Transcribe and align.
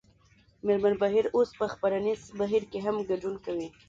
مېرمن 0.65 0.93
بهیر 1.01 1.25
اوس 1.35 1.49
په 1.59 1.65
خپرنیز 1.73 2.21
بهیر 2.39 2.63
کې 2.71 2.79
هم 2.85 2.95
ګډون 3.09 3.35
کوي 3.45 3.67